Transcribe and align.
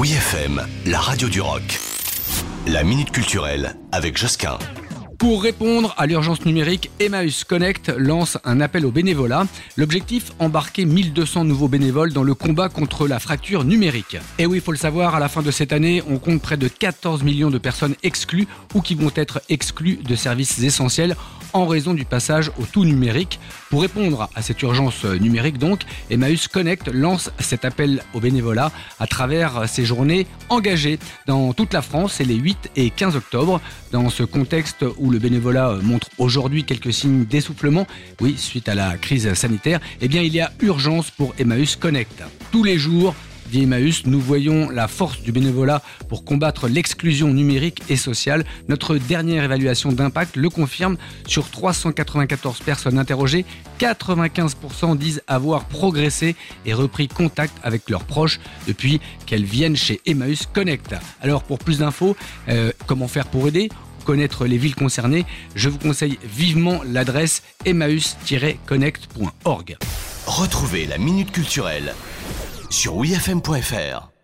Oui 0.00 0.12
FM, 0.12 0.62
la 0.86 0.98
radio 0.98 1.28
du 1.28 1.42
rock. 1.42 1.78
La 2.66 2.84
minute 2.84 3.10
culturelle 3.10 3.76
avec 3.92 4.16
Josquin. 4.16 4.58
Pour 5.18 5.42
répondre 5.42 5.94
à 5.98 6.06
l'urgence 6.06 6.46
numérique, 6.46 6.90
Emmaüs 7.00 7.44
Connect 7.44 7.92
lance 7.98 8.38
un 8.44 8.62
appel 8.62 8.86
au 8.86 8.90
bénévolat. 8.90 9.46
L'objectif, 9.76 10.32
embarquer 10.38 10.86
1200 10.86 11.44
nouveaux 11.44 11.68
bénévoles 11.68 12.14
dans 12.14 12.22
le 12.22 12.32
combat 12.32 12.70
contre 12.70 13.06
la 13.06 13.18
fracture 13.18 13.64
numérique. 13.64 14.16
Et 14.38 14.46
oui, 14.46 14.56
il 14.56 14.62
faut 14.62 14.72
le 14.72 14.78
savoir, 14.78 15.14
à 15.14 15.20
la 15.20 15.28
fin 15.28 15.42
de 15.42 15.50
cette 15.50 15.74
année, 15.74 16.02
on 16.08 16.16
compte 16.16 16.40
près 16.40 16.56
de 16.56 16.68
14 16.68 17.22
millions 17.22 17.50
de 17.50 17.58
personnes 17.58 17.94
exclues 18.02 18.48
ou 18.74 18.80
qui 18.80 18.94
vont 18.94 19.12
être 19.14 19.42
exclues 19.50 19.96
de 19.96 20.16
services 20.16 20.62
essentiels 20.62 21.14
en 21.52 21.66
raison 21.66 21.94
du 21.94 22.04
passage 22.04 22.50
au 22.58 22.64
tout 22.64 22.84
numérique. 22.84 23.40
Pour 23.70 23.82
répondre 23.82 24.28
à 24.34 24.42
cette 24.42 24.60
urgence 24.62 25.04
numérique 25.04 25.58
donc, 25.58 25.82
Emmaüs 26.10 26.48
Connect 26.48 26.88
lance 26.88 27.30
cet 27.38 27.64
appel 27.64 28.02
au 28.14 28.20
bénévolat 28.20 28.72
à 28.98 29.06
travers 29.06 29.68
ces 29.68 29.84
journées 29.84 30.26
engagées 30.48 30.98
dans 31.26 31.52
toute 31.52 31.72
la 31.72 31.82
France, 31.82 32.14
c'est 32.18 32.24
les 32.24 32.36
8 32.36 32.70
et 32.76 32.90
15 32.90 33.16
octobre. 33.16 33.60
Dans 33.92 34.08
ce 34.10 34.22
contexte 34.22 34.84
où 34.98 35.10
le 35.10 35.18
bénévolat 35.18 35.78
montre 35.82 36.08
aujourd'hui 36.18 36.64
quelques 36.64 36.92
signes 36.92 37.24
d'essoufflement, 37.24 37.86
oui, 38.20 38.36
suite 38.36 38.68
à 38.68 38.74
la 38.74 38.96
crise 38.96 39.32
sanitaire, 39.34 39.80
eh 40.00 40.08
bien 40.08 40.22
il 40.22 40.34
y 40.34 40.40
a 40.40 40.52
urgence 40.60 41.10
pour 41.10 41.34
Emmaüs 41.38 41.76
Connect. 41.76 42.22
Tous 42.52 42.64
les 42.64 42.78
jours, 42.78 43.14
via 43.50 43.62
Emmaüs, 43.62 44.06
nous 44.06 44.20
voyons 44.20 44.70
la 44.70 44.88
force 44.88 45.20
du 45.20 45.32
bénévolat 45.32 45.82
pour 46.08 46.24
combattre 46.24 46.68
l'exclusion 46.68 47.28
numérique 47.28 47.82
et 47.88 47.96
sociale. 47.96 48.44
Notre 48.68 48.96
dernière 48.96 49.44
évaluation 49.44 49.92
d'impact 49.92 50.36
le 50.36 50.48
confirme. 50.48 50.96
Sur 51.26 51.50
394 51.50 52.60
personnes 52.60 52.98
interrogées, 52.98 53.44
95% 53.78 54.96
disent 54.96 55.22
avoir 55.26 55.64
progressé 55.64 56.36
et 56.64 56.74
repris 56.74 57.08
contact 57.08 57.56
avec 57.62 57.90
leurs 57.90 58.04
proches 58.04 58.40
depuis 58.68 59.00
qu'elles 59.26 59.44
viennent 59.44 59.76
chez 59.76 60.00
Emmaüs 60.06 60.46
Connect. 60.46 60.94
Alors 61.20 61.42
pour 61.42 61.58
plus 61.58 61.78
d'infos, 61.78 62.16
euh, 62.48 62.70
comment 62.86 63.08
faire 63.08 63.26
pour 63.26 63.48
aider 63.48 63.68
connaître 64.04 64.46
les 64.46 64.58
villes 64.58 64.74
concernées, 64.74 65.24
je 65.54 65.68
vous 65.68 65.78
conseille 65.78 66.18
vivement 66.24 66.80
l'adresse 66.84 67.44
emmaüs-connect.org. 67.64 69.76
Retrouvez 70.26 70.86
la 70.86 70.98
Minute 70.98 71.30
Culturelle 71.30 71.94
sur 72.70 72.96
wifm.fr. 72.96 74.19